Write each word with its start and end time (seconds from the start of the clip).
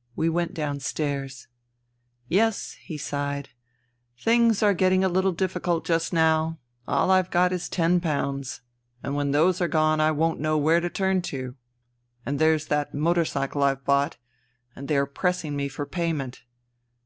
'* 0.00 0.04
We 0.14 0.28
went 0.28 0.52
downstairs." 0.52 1.48
Yes," 2.28 2.76
he 2.82 2.98
sighed," 2.98 3.48
things 4.22 4.62
are 4.62 4.74
getting 4.74 5.02
a 5.02 5.08
Uttle 5.08 5.34
difficult 5.34 5.86
just 5.86 6.12
now. 6.12 6.58
AH 6.86 7.08
I've 7.08 7.30
got 7.30 7.50
is 7.50 7.66
ten 7.66 7.98
pounds. 7.98 8.60
And 9.02 9.14
when 9.14 9.30
those 9.30 9.58
are 9.62 9.68
gone 9.68 9.98
I 9.98 10.10
won't 10.10 10.38
know 10.38 10.58
where 10.58 10.80
to 10.80 10.90
turn 10.90 11.22
to. 11.32 11.54
And 12.26 12.38
there's 12.38 12.66
that 12.66 12.92
motor 12.92 13.24
cycle 13.24 13.62
I've 13.62 13.86
bought, 13.86 14.18
and 14.76 14.86
they 14.86 14.98
are 14.98 15.06
pressing 15.06 15.56
me 15.56 15.66
for 15.66 15.86
payment. 15.86 16.42